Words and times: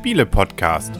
Spiele-Podcast. 0.00 0.96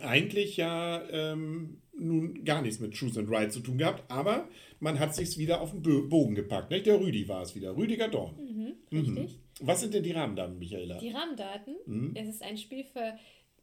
eigentlich 0.00 0.56
ja 0.56 1.00
ähm, 1.10 1.78
nun 2.02 2.44
gar 2.44 2.62
nichts 2.62 2.80
mit 2.80 2.98
Choose 2.98 3.20
and 3.20 3.30
Write 3.30 3.50
zu 3.50 3.60
tun 3.60 3.78
gehabt, 3.78 4.04
aber 4.10 4.48
man 4.80 4.98
hat 4.98 5.14
sich's 5.14 5.38
wieder 5.38 5.60
auf 5.60 5.72
den 5.72 6.08
Bogen 6.08 6.34
gepackt. 6.34 6.70
Nicht? 6.70 6.86
Der 6.86 7.00
Rüdi 7.00 7.28
war 7.28 7.42
es 7.42 7.54
wieder, 7.54 7.76
Rüdiger 7.76 8.08
Dorn. 8.08 8.34
Richtig. 8.92 9.38
Was 9.60 9.80
sind 9.80 9.94
denn 9.94 10.02
die 10.02 10.12
Rahmendaten, 10.12 10.58
Michaela? 10.58 10.98
Die 10.98 11.10
Rahmendaten. 11.10 11.76
Mhm. 11.86 12.12
Es 12.14 12.28
ist 12.28 12.42
ein 12.42 12.56
Spiel 12.56 12.84
für 12.84 13.14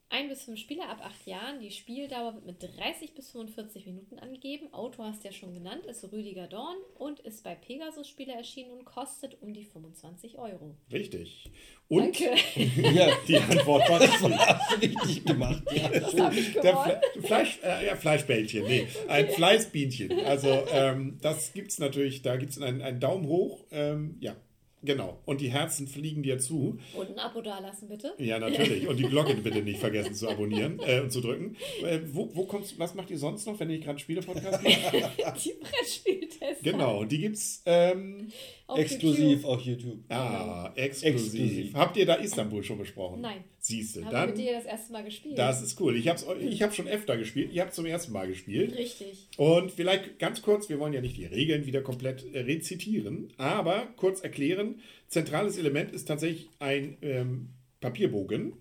ein 0.09 0.27
bis 0.27 0.43
fünf 0.43 0.59
Spieler 0.59 0.89
ab 0.89 1.01
acht 1.03 1.27
Jahren. 1.27 1.59
Die 1.59 1.71
Spieldauer 1.71 2.33
wird 2.35 2.45
mit 2.45 2.61
30 2.61 3.13
bis 3.13 3.31
45 3.31 3.85
Minuten 3.85 4.17
angegeben. 4.19 4.73
Autor 4.73 5.05
hast 5.05 5.23
du 5.23 5.27
ja 5.27 5.33
schon 5.33 5.53
genannt, 5.53 5.85
ist 5.85 6.03
Rüdiger 6.11 6.47
Dorn 6.47 6.77
und 6.97 7.19
ist 7.19 7.43
bei 7.43 7.55
Pegasus 7.55 8.07
Spieler 8.07 8.33
erschienen 8.33 8.71
und 8.71 8.85
kostet 8.85 9.41
um 9.41 9.53
die 9.53 9.65
25 9.65 10.37
Euro. 10.37 10.75
Richtig. 10.91 11.51
Und 11.87 12.19
Danke. 12.19 12.35
Ja, 12.93 13.07
die 13.27 13.37
Antwort 13.37 13.89
war 13.89 13.99
du 13.99 14.81
richtig 14.81 15.25
gemacht. 15.25 15.63
Ja. 15.71 15.89
Das 15.89 16.13
ich 16.35 16.53
Der. 16.53 16.77
Fle 16.77 17.01
Fleisch, 17.21 17.59
äh, 17.63 17.85
ja, 17.87 17.95
Fleischbällchen, 17.95 18.63
nee, 18.63 18.87
ein 19.07 19.29
Fleißbienchen. 19.29 20.25
Also 20.25 20.65
ähm, 20.71 21.17
das 21.21 21.53
gibt's 21.53 21.79
natürlich, 21.79 22.21
da 22.21 22.37
gibt 22.37 22.51
es 22.51 22.61
einen, 22.61 22.81
einen 22.81 22.99
Daumen 22.99 23.27
hoch, 23.27 23.65
ähm, 23.71 24.17
ja, 24.19 24.35
genau. 24.83 25.19
Und 25.25 25.41
die 25.41 25.49
Herzen 25.49 25.87
fliegen 25.87 26.23
dir 26.23 26.39
zu. 26.39 26.77
Und 26.95 27.09
ein 27.09 27.19
Abo 27.19 27.41
dalassen, 27.41 27.87
bitte. 27.89 28.13
Ja, 28.17 28.39
natürlich. 28.39 28.87
Und 28.87 28.97
die 28.97 29.03
Glocke 29.03 29.35
bitte 29.35 29.61
nicht 29.61 29.79
vergessen 29.79 30.13
zu 30.13 30.29
abonnieren 30.29 30.79
äh, 30.85 31.01
und 31.01 31.11
zu 31.11 31.21
drücken. 31.21 31.55
Äh, 31.83 31.99
wo, 32.11 32.29
wo 32.33 32.45
kommst, 32.45 32.77
was 32.79 32.95
macht 32.95 33.09
ihr 33.11 33.17
sonst 33.17 33.45
noch, 33.45 33.59
wenn 33.59 33.69
ihr 33.69 33.75
nicht 33.77 33.85
gerade 33.85 33.99
Spiele-Podcast 33.99 34.63
macht? 34.63 34.93
Die 35.45 35.53
Brettspieltests. 35.59 36.63
Genau, 36.63 37.03
die 37.05 37.19
gibt's 37.19 37.61
ähm, 37.65 38.31
Auf 38.67 38.79
Exklusiv 38.79 39.21
YouTube. 39.29 39.45
auf 39.45 39.61
YouTube. 39.61 39.99
ah, 40.09 40.71
exklusiv. 40.75 41.15
Exklusiv. 41.41 41.73
Habt 41.73 41.97
ihr 41.97 42.05
da 42.05 42.15
Istanbul 42.15 42.63
schon 42.63 42.77
besprochen? 42.77 43.21
Nein. 43.21 43.43
Siehst 43.69 43.97
du, 43.97 44.01
dann, 44.01 44.29
mit 44.29 44.39
dir 44.39 44.53
das 44.53 44.65
erste 44.65 44.91
Mal 44.91 45.03
gespielt? 45.03 45.37
das 45.37 45.61
ist 45.61 45.79
cool. 45.79 45.95
Ich 45.95 46.07
habe 46.07 46.19
ich 46.39 46.63
hab 46.63 46.73
schon 46.73 46.87
öfter 46.87 47.17
gespielt, 47.17 47.53
ihr 47.53 47.61
habt 47.61 47.75
zum 47.75 47.85
ersten 47.85 48.11
Mal 48.11 48.27
gespielt. 48.27 48.75
Richtig. 48.75 49.27
Und 49.37 49.71
vielleicht 49.71 50.17
ganz 50.17 50.41
kurz, 50.41 50.69
wir 50.69 50.79
wollen 50.79 50.91
ja 50.91 51.01
nicht 51.01 51.17
die 51.17 51.25
Regeln 51.25 51.67
wieder 51.67 51.81
komplett 51.81 52.25
äh, 52.33 52.39
rezitieren, 52.39 53.31
aber 53.37 53.87
kurz 53.95 54.21
erklären, 54.21 54.79
zentrales 55.07 55.59
Element 55.59 55.91
ist 55.91 56.05
tatsächlich 56.05 56.49
ein 56.57 56.97
ähm, 57.03 57.49
Papierbogen, 57.79 58.53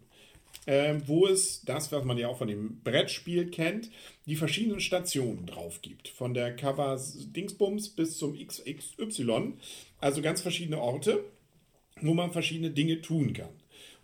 ähm, 0.67 1.03
wo 1.07 1.27
es 1.27 1.63
das, 1.63 1.91
was 1.91 2.05
man 2.05 2.19
ja 2.19 2.29
auch 2.29 2.37
von 2.37 2.49
dem 2.49 2.83
Brettspiel 2.83 3.51
kennt, 3.51 3.91
die 4.27 4.37
verschiedenen 4.37 4.81
Stationen 4.81 5.47
drauf 5.47 5.81
gibt. 5.81 6.09
Von 6.09 6.35
der 6.35 6.55
Cover 6.55 7.01
Dingsbums 7.35 7.89
bis 7.89 8.19
zum 8.19 8.39
XXY, 8.39 9.55
also 10.01 10.21
ganz 10.21 10.43
verschiedene 10.43 10.83
Orte, 10.83 11.25
wo 12.03 12.13
man 12.13 12.31
verschiedene 12.31 12.71
Dinge 12.71 13.01
tun 13.01 13.33
kann. 13.33 13.49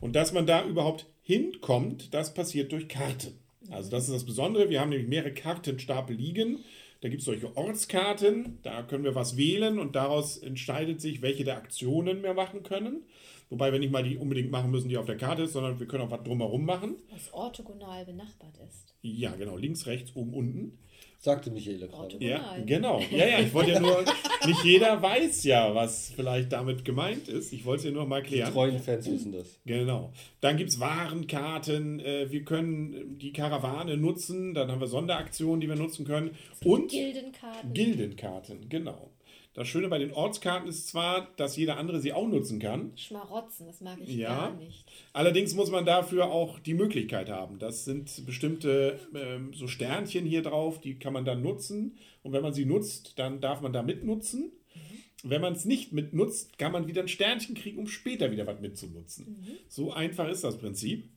Und 0.00 0.14
dass 0.14 0.32
man 0.32 0.46
da 0.46 0.64
überhaupt 0.64 1.06
hinkommt, 1.22 2.12
das 2.12 2.34
passiert 2.34 2.72
durch 2.72 2.88
Karten. 2.88 3.38
Also 3.70 3.90
das 3.90 4.04
ist 4.04 4.14
das 4.14 4.26
Besondere. 4.26 4.68
Wir 4.68 4.80
haben 4.80 4.90
nämlich 4.90 5.08
mehrere 5.08 5.32
Kartenstapel 5.32 6.16
liegen. 6.16 6.64
Da 7.00 7.10
gibt 7.10 7.20
es 7.20 7.26
solche 7.26 7.54
Ortskarten, 7.54 8.60
da 8.62 8.82
können 8.82 9.04
wir 9.04 9.14
was 9.14 9.36
wählen 9.36 9.78
und 9.78 9.94
daraus 9.94 10.38
entscheidet 10.38 11.02
sich, 11.02 11.20
welche 11.20 11.44
der 11.44 11.58
Aktionen 11.58 12.22
wir 12.22 12.32
machen 12.32 12.62
können. 12.62 13.04
Wobei 13.50 13.72
wir 13.72 13.78
nicht 13.78 13.92
mal 13.92 14.02
die 14.02 14.16
unbedingt 14.16 14.50
machen 14.50 14.70
müssen, 14.70 14.88
die 14.88 14.96
auf 14.96 15.04
der 15.04 15.18
Karte 15.18 15.42
ist, 15.42 15.52
sondern 15.52 15.78
wir 15.78 15.86
können 15.86 16.04
auch 16.04 16.10
was 16.10 16.22
drumherum 16.22 16.64
machen. 16.64 16.96
Was 17.10 17.30
orthogonal 17.34 18.06
benachbart 18.06 18.56
ist. 18.66 18.94
Ja, 19.02 19.34
genau, 19.36 19.58
links, 19.58 19.86
rechts, 19.86 20.16
oben, 20.16 20.32
unten. 20.32 20.78
Sagte 21.24 21.50
Michaela 21.50 21.86
gerade. 21.86 22.22
Ja, 22.22 22.54
genau. 22.66 23.00
Ja, 23.10 23.26
ja, 23.26 23.38
ich 23.40 23.54
wollte 23.54 23.70
ja 23.70 23.80
nur, 23.80 24.04
nicht 24.46 24.62
jeder 24.62 25.00
weiß 25.00 25.42
ja, 25.44 25.74
was 25.74 26.12
vielleicht 26.14 26.52
damit 26.52 26.84
gemeint 26.84 27.28
ist. 27.28 27.50
Ich 27.54 27.64
wollte 27.64 27.78
es 27.80 27.84
ja 27.86 27.92
nur 27.92 28.04
mal 28.04 28.20
Die 28.22 28.28
klären. 28.28 28.52
treuen 28.52 28.78
Fans 28.78 29.10
wissen 29.10 29.32
das. 29.32 29.58
Genau. 29.64 30.12
Dann 30.42 30.58
gibt 30.58 30.68
es 30.68 30.80
Warenkarten, 30.80 31.98
äh, 32.00 32.30
wir 32.30 32.44
können 32.44 33.18
die 33.18 33.32
Karawane 33.32 33.96
nutzen, 33.96 34.52
dann 34.52 34.70
haben 34.70 34.80
wir 34.80 34.86
Sonderaktionen, 34.86 35.62
die 35.62 35.68
wir 35.68 35.76
nutzen 35.76 36.04
können. 36.04 36.32
Und 36.62 36.90
Gildenkarten. 36.90 37.72
Gildenkarten, 37.72 38.68
genau. 38.68 39.08
Das 39.54 39.68
Schöne 39.68 39.88
bei 39.88 39.98
den 39.98 40.12
Ortskarten 40.12 40.68
ist 40.68 40.88
zwar, 40.88 41.28
dass 41.36 41.56
jeder 41.56 41.76
andere 41.76 42.00
sie 42.00 42.12
auch 42.12 42.26
nutzen 42.26 42.58
kann. 42.58 42.92
Schmarotzen, 42.96 43.66
das 43.66 43.80
mag 43.80 43.98
ich 44.00 44.16
Ja. 44.16 44.48
gar 44.48 44.54
nicht. 44.56 44.84
Allerdings 45.12 45.54
muss 45.54 45.70
man 45.70 45.86
dafür 45.86 46.30
auch 46.32 46.58
die 46.58 46.74
Möglichkeit 46.74 47.30
haben. 47.30 47.60
Das 47.60 47.84
sind 47.84 48.26
bestimmte 48.26 48.98
ähm, 49.14 49.52
so 49.54 49.68
Sternchen 49.68 50.26
hier 50.26 50.42
drauf, 50.42 50.80
die 50.80 50.98
kann 50.98 51.12
man 51.12 51.24
dann 51.24 51.40
nutzen. 51.40 51.96
Und 52.24 52.32
wenn 52.32 52.42
man 52.42 52.52
sie 52.52 52.64
nutzt, 52.64 53.16
dann 53.18 53.40
darf 53.40 53.60
man 53.60 53.72
da 53.72 53.84
mitnutzen. 53.84 54.50
Wenn 55.22 55.40
man 55.40 55.52
es 55.54 55.64
nicht 55.64 55.92
mitnutzt, 55.92 56.58
kann 56.58 56.72
man 56.72 56.88
wieder 56.88 57.02
ein 57.02 57.08
Sternchen 57.08 57.54
kriegen, 57.54 57.78
um 57.78 57.86
später 57.86 58.32
wieder 58.32 58.46
was 58.48 58.60
mitzunutzen. 58.60 59.46
So 59.68 59.92
einfach 59.92 60.28
ist 60.28 60.42
das 60.42 60.58
Prinzip. 60.58 61.08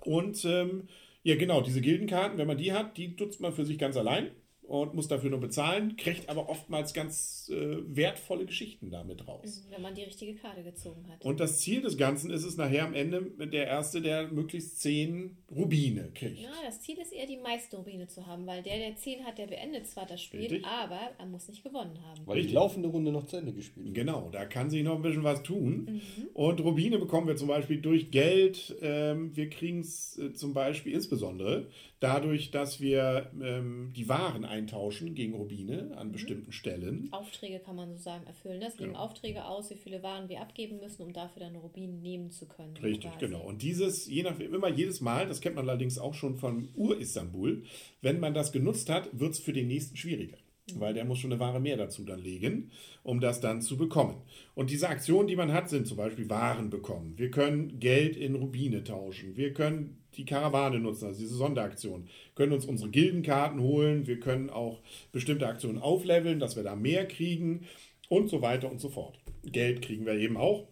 Und 0.00 0.44
ähm, 0.44 0.88
ja, 1.24 1.34
genau, 1.34 1.60
diese 1.60 1.80
Gildenkarten, 1.80 2.38
wenn 2.38 2.46
man 2.46 2.56
die 2.56 2.72
hat, 2.72 2.96
die 2.96 3.08
nutzt 3.08 3.40
man 3.40 3.52
für 3.52 3.66
sich 3.66 3.78
ganz 3.78 3.96
allein 3.96 4.30
und 4.68 4.94
muss 4.94 5.08
dafür 5.08 5.30
nur 5.30 5.40
bezahlen, 5.40 5.96
kriegt 5.96 6.28
aber 6.28 6.50
oftmals 6.50 6.92
ganz 6.92 7.50
äh, 7.50 7.78
wertvolle 7.86 8.44
Geschichten 8.44 8.90
damit 8.90 9.26
raus. 9.26 9.66
Wenn 9.70 9.80
man 9.80 9.94
die 9.94 10.02
richtige 10.02 10.34
Karte 10.34 10.62
gezogen 10.62 11.08
hat. 11.08 11.24
Und 11.24 11.40
das 11.40 11.58
Ziel 11.58 11.80
des 11.80 11.96
Ganzen 11.96 12.30
ist 12.30 12.44
es 12.44 12.58
nachher 12.58 12.84
am 12.84 12.92
Ende 12.92 13.22
der 13.46 13.66
Erste, 13.66 14.02
der 14.02 14.28
möglichst 14.28 14.80
zehn 14.80 15.38
Rubine 15.50 16.10
kriegt. 16.12 16.40
Ja, 16.40 16.50
das 16.66 16.82
Ziel 16.82 16.98
ist 16.98 17.12
eher, 17.12 17.26
die 17.26 17.38
meisten 17.38 17.76
Rubine 17.76 18.06
zu 18.08 18.26
haben, 18.26 18.46
weil 18.46 18.62
der, 18.62 18.76
der 18.76 18.96
10 18.96 19.24
hat, 19.24 19.38
der 19.38 19.46
beendet 19.46 19.86
zwar 19.86 20.04
das 20.04 20.22
Spiel, 20.22 20.40
Richtig. 20.40 20.66
aber 20.66 20.98
er 21.18 21.26
muss 21.26 21.48
nicht 21.48 21.64
gewonnen 21.64 21.98
haben. 22.04 22.26
Weil 22.26 22.34
Richtig. 22.34 22.50
die 22.50 22.54
laufende 22.56 22.88
Runde 22.90 23.10
noch 23.10 23.24
zu 23.24 23.38
Ende 23.38 23.54
gespielt 23.54 23.86
wird. 23.86 23.94
Genau, 23.94 24.28
da 24.30 24.44
kann 24.44 24.68
sich 24.68 24.82
noch 24.82 24.96
ein 24.96 25.02
bisschen 25.02 25.24
was 25.24 25.42
tun. 25.42 25.88
Mhm. 25.90 26.28
Und 26.34 26.60
Rubine 26.60 26.98
bekommen 26.98 27.26
wir 27.26 27.36
zum 27.36 27.48
Beispiel 27.48 27.80
durch 27.80 28.10
Geld. 28.10 28.76
Ähm, 28.82 29.34
wir 29.34 29.48
kriegen 29.48 29.80
es 29.80 30.18
äh, 30.18 30.34
zum 30.34 30.52
Beispiel 30.52 30.92
insbesondere 30.92 31.68
dadurch, 32.00 32.50
dass 32.50 32.80
wir 32.80 33.30
ähm, 33.42 33.92
die 33.96 34.08
Waren 34.08 34.44
eintauschen 34.58 35.14
gegen 35.14 35.34
Rubine 35.34 35.96
an 35.96 36.12
bestimmten 36.12 36.52
Stellen. 36.52 37.08
Aufträge 37.12 37.60
kann 37.60 37.76
man 37.76 37.96
so 37.96 38.02
sagen 38.02 38.26
erfüllen. 38.26 38.60
Das 38.60 38.76
geben 38.76 38.90
Genau. 38.92 39.04
Aufträge 39.04 39.44
aus, 39.44 39.70
wie 39.70 39.76
viele 39.76 40.02
Waren 40.02 40.28
wir 40.28 40.40
abgeben 40.40 40.78
müssen, 40.80 41.02
um 41.02 41.12
dafür 41.12 41.40
dann 41.40 41.56
Rubinen 41.56 42.02
nehmen 42.02 42.30
zu 42.30 42.46
können. 42.46 42.76
Richtig, 42.76 43.10
quasi. 43.12 43.26
genau. 43.26 43.40
Und 43.42 43.62
dieses, 43.62 44.06
je 44.06 44.22
nach, 44.22 44.38
immer 44.38 44.68
jedes 44.68 45.00
Mal, 45.00 45.26
das 45.26 45.40
kennt 45.40 45.56
man 45.56 45.68
allerdings 45.68 45.98
auch 45.98 46.14
schon 46.14 46.36
von 46.36 46.68
Ur-Istanbul, 46.76 47.62
wenn 48.02 48.20
man 48.20 48.34
das 48.34 48.52
genutzt 48.52 48.88
hat, 48.90 49.08
wird 49.18 49.32
es 49.32 49.40
für 49.40 49.52
den 49.52 49.68
nächsten 49.68 49.96
schwieriger. 49.96 50.36
Weil 50.76 50.94
der 50.94 51.04
muss 51.04 51.18
schon 51.18 51.32
eine 51.32 51.40
Ware 51.40 51.60
mehr 51.60 51.76
dazu 51.76 52.04
dann 52.04 52.20
legen, 52.20 52.70
um 53.02 53.20
das 53.20 53.40
dann 53.40 53.62
zu 53.62 53.76
bekommen. 53.76 54.22
Und 54.54 54.70
diese 54.70 54.88
Aktionen, 54.88 55.28
die 55.28 55.36
man 55.36 55.52
hat, 55.52 55.70
sind 55.70 55.86
zum 55.86 55.96
Beispiel 55.96 56.28
Waren 56.28 56.68
bekommen. 56.70 57.14
Wir 57.16 57.30
können 57.30 57.80
Geld 57.80 58.16
in 58.16 58.34
Rubine 58.34 58.84
tauschen. 58.84 59.36
Wir 59.36 59.54
können 59.54 60.02
die 60.16 60.24
Karawane 60.24 60.80
nutzen, 60.80 61.06
also 61.06 61.20
diese 61.20 61.36
Sonderaktion. 61.36 62.08
können 62.34 62.52
uns 62.52 62.66
unsere 62.66 62.90
Gildenkarten 62.90 63.60
holen. 63.60 64.06
Wir 64.06 64.20
können 64.20 64.50
auch 64.50 64.82
bestimmte 65.12 65.46
Aktionen 65.46 65.78
aufleveln, 65.78 66.40
dass 66.40 66.56
wir 66.56 66.64
da 66.64 66.74
mehr 66.74 67.06
kriegen 67.06 67.66
und 68.08 68.28
so 68.28 68.42
weiter 68.42 68.70
und 68.70 68.80
so 68.80 68.88
fort. 68.88 69.18
Geld 69.44 69.82
kriegen 69.82 70.06
wir 70.06 70.14
eben 70.14 70.36
auch. 70.36 70.66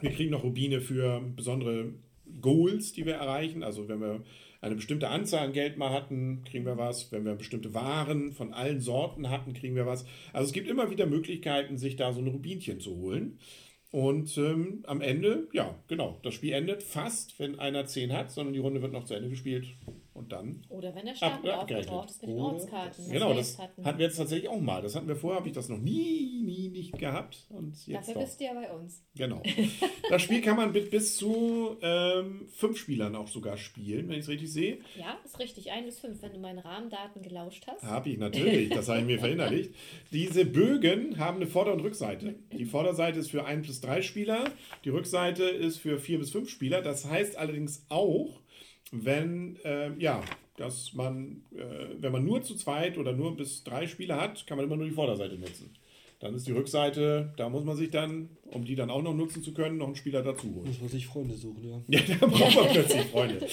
Wir 0.00 0.10
kriegen 0.10 0.30
noch 0.30 0.44
Rubine 0.44 0.80
für 0.80 1.20
besondere 1.34 1.92
Goals, 2.40 2.92
die 2.92 3.04
wir 3.04 3.14
erreichen. 3.14 3.62
Also 3.62 3.88
wenn 3.88 4.00
wir 4.00 4.22
eine 4.60 4.74
bestimmte 4.74 5.08
Anzahl 5.08 5.46
an 5.46 5.52
Geld 5.52 5.76
mal 5.76 5.90
hatten, 5.90 6.42
kriegen 6.44 6.66
wir 6.66 6.76
was. 6.76 7.12
Wenn 7.12 7.24
wir 7.24 7.34
bestimmte 7.34 7.74
Waren 7.74 8.32
von 8.32 8.52
allen 8.52 8.80
Sorten 8.80 9.30
hatten, 9.30 9.52
kriegen 9.52 9.76
wir 9.76 9.86
was. 9.86 10.04
Also 10.32 10.48
es 10.48 10.52
gibt 10.52 10.68
immer 10.68 10.90
wieder 10.90 11.06
Möglichkeiten, 11.06 11.78
sich 11.78 11.96
da 11.96 12.12
so 12.12 12.20
ein 12.20 12.26
Rubinchen 12.26 12.80
zu 12.80 12.96
holen. 12.96 13.38
Und 13.90 14.36
ähm, 14.36 14.82
am 14.86 15.00
Ende, 15.00 15.48
ja, 15.52 15.74
genau, 15.88 16.20
das 16.22 16.34
Spiel 16.34 16.52
endet 16.52 16.82
fast, 16.82 17.38
wenn 17.38 17.58
einer 17.58 17.86
10 17.86 18.12
hat, 18.12 18.30
sondern 18.30 18.52
die 18.52 18.60
Runde 18.60 18.82
wird 18.82 18.92
noch 18.92 19.04
zu 19.04 19.14
Ende 19.14 19.30
gespielt. 19.30 19.66
Und 20.18 20.32
dann. 20.32 20.64
Oder 20.68 20.94
wenn 20.94 21.06
der 21.06 21.14
Stapel 21.14 21.50
Ab- 21.50 21.62
aufgebraucht 21.62 22.10
ist 22.10 22.22
mit 22.22 22.30
den 22.30 22.38
Ortskarten. 22.40 23.10
Genau, 23.10 23.34
das 23.34 23.58
hatten. 23.58 23.84
hatten 23.84 23.98
wir 23.98 24.06
jetzt 24.06 24.16
tatsächlich 24.16 24.48
auch 24.48 24.60
mal. 24.60 24.82
Das 24.82 24.94
hatten 24.96 25.06
wir 25.08 25.16
vorher, 25.16 25.38
habe 25.38 25.48
ich 25.48 25.54
das 25.54 25.68
noch 25.68 25.78
nie, 25.78 26.42
nie 26.44 26.68
nicht 26.70 26.98
gehabt. 26.98 27.46
Und 27.50 27.74
jetzt 27.86 28.08
Dafür 28.08 28.14
doch. 28.14 28.20
bist 28.22 28.40
du 28.40 28.44
ja 28.44 28.54
bei 28.54 28.70
uns. 28.72 29.02
Genau. 29.16 29.42
Das 30.10 30.22
Spiel 30.22 30.40
kann 30.40 30.56
man 30.56 30.72
mit 30.72 30.90
bis 30.90 31.16
zu 31.18 31.76
ähm, 31.82 32.48
fünf 32.48 32.78
Spielern 32.78 33.14
auch 33.14 33.28
sogar 33.28 33.58
spielen, 33.58 34.08
wenn 34.08 34.14
ich 34.14 34.22
es 34.22 34.28
richtig 34.28 34.50
sehe. 34.50 34.78
Ja, 34.98 35.18
ist 35.22 35.38
richtig. 35.38 35.70
Ein 35.70 35.84
bis 35.84 35.98
fünf, 36.00 36.22
wenn 36.22 36.32
du 36.32 36.38
meine 36.38 36.64
Rahmendaten 36.64 37.20
gelauscht 37.20 37.66
hast. 37.66 37.82
Habe 37.82 38.08
ich 38.08 38.16
natürlich, 38.18 38.70
das 38.70 38.88
habe 38.88 39.00
ich 39.00 39.04
mir 39.06 39.18
verinnerlicht. 39.20 39.74
Diese 40.10 40.46
Bögen 40.46 41.18
haben 41.18 41.36
eine 41.36 41.46
Vorder- 41.46 41.74
und 41.74 41.80
Rückseite. 41.80 42.36
Die 42.56 42.64
Vorderseite 42.64 43.18
ist 43.18 43.30
für 43.30 43.44
ein 43.44 43.60
bis 43.62 43.82
drei 43.82 44.00
Spieler, 44.00 44.44
die 44.84 44.88
Rückseite 44.88 45.42
ist 45.44 45.76
für 45.76 45.98
vier 45.98 46.18
bis 46.18 46.30
fünf 46.30 46.48
Spieler. 46.48 46.80
Das 46.80 47.04
heißt 47.04 47.36
allerdings 47.36 47.84
auch, 47.90 48.40
wenn, 48.92 49.58
ähm, 49.64 49.98
ja, 49.98 50.22
dass 50.56 50.92
man, 50.94 51.42
äh, 51.54 51.94
wenn 52.00 52.12
man 52.12 52.24
nur 52.24 52.42
zu 52.42 52.56
zweit 52.56 52.98
oder 52.98 53.12
nur 53.12 53.36
bis 53.36 53.64
drei 53.64 53.86
Spieler 53.86 54.20
hat, 54.20 54.46
kann 54.46 54.56
man 54.56 54.66
immer 54.66 54.76
nur 54.76 54.86
die 54.86 54.92
Vorderseite 54.92 55.36
nutzen. 55.36 55.70
Dann 56.20 56.34
ist 56.34 56.48
die 56.48 56.52
Rückseite, 56.52 57.32
da 57.36 57.48
muss 57.48 57.64
man 57.64 57.76
sich 57.76 57.90
dann, 57.90 58.30
um 58.46 58.64
die 58.64 58.74
dann 58.74 58.90
auch 58.90 59.02
noch 59.02 59.14
nutzen 59.14 59.42
zu 59.42 59.54
können, 59.54 59.78
noch 59.78 59.86
einen 59.86 59.94
Spieler 59.94 60.22
dazu 60.22 60.52
holen. 60.52 60.66
Muss 60.66 60.80
man 60.80 60.88
sich 60.88 61.06
Freunde 61.06 61.34
suchen, 61.34 61.62
ja. 61.62 61.80
Ja, 61.88 62.00
da 62.18 62.26
braucht 62.26 62.56
man 62.56 62.68
plötzlich 62.70 63.02
Freunde. 63.06 63.46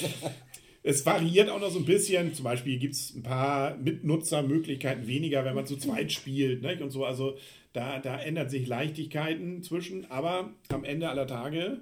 Es 0.81 1.03
variiert 1.03 1.49
auch 1.49 1.59
noch 1.59 1.71
so 1.71 1.79
ein 1.79 1.85
bisschen. 1.85 2.33
Zum 2.35 2.43
Beispiel 2.43 2.77
gibt 2.77 2.93
es 2.93 3.15
ein 3.15 3.23
paar 3.23 3.75
Mitnutzermöglichkeiten 3.77 5.07
weniger, 5.07 5.43
wenn 5.43 5.55
man 5.55 5.65
zu 5.65 5.77
zweit 5.77 6.11
spielt. 6.11 6.61
Nicht? 6.61 6.81
Und 6.81 6.91
so, 6.91 7.05
also 7.05 7.37
da, 7.73 7.97
da 7.97 8.19
ändern 8.19 8.49
sich 8.49 8.67
Leichtigkeiten 8.67 9.63
zwischen. 9.63 10.09
Aber 10.11 10.53
am 10.69 10.83
Ende 10.83 11.09
aller 11.09 11.25
Tage, 11.25 11.81